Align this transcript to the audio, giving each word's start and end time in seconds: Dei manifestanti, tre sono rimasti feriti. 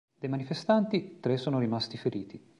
Dei 0.19 0.29
manifestanti, 0.31 1.19
tre 1.19 1.37
sono 1.37 1.59
rimasti 1.59 1.95
feriti. 1.95 2.43